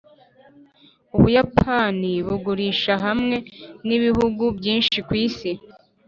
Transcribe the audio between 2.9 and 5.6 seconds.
hamwe nibihugu byinshi kwisi.